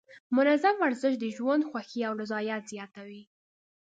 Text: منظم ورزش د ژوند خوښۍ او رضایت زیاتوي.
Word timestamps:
منظم 0.35 0.75
ورزش 0.81 1.13
د 1.19 1.25
ژوند 1.37 1.63
خوښۍ 1.69 2.01
او 2.07 2.13
رضایت 2.21 2.63
زیاتوي. 2.71 3.23